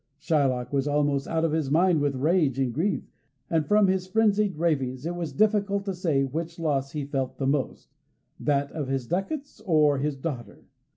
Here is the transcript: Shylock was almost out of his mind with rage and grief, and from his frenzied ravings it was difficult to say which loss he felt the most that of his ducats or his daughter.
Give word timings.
Shylock 0.19 0.73
was 0.73 0.87
almost 0.87 1.27
out 1.27 1.45
of 1.45 1.51
his 1.51 1.69
mind 1.69 2.01
with 2.01 2.15
rage 2.15 2.57
and 2.57 2.73
grief, 2.73 3.03
and 3.51 3.63
from 3.67 3.85
his 3.85 4.07
frenzied 4.07 4.57
ravings 4.57 5.05
it 5.05 5.13
was 5.15 5.31
difficult 5.31 5.85
to 5.85 5.93
say 5.93 6.23
which 6.23 6.57
loss 6.57 6.93
he 6.93 7.05
felt 7.05 7.37
the 7.37 7.45
most 7.45 7.93
that 8.39 8.71
of 8.71 8.87
his 8.87 9.05
ducats 9.05 9.61
or 9.63 9.99
his 9.99 10.15
daughter. 10.17 10.65